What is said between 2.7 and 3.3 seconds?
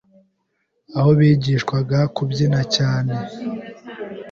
cyane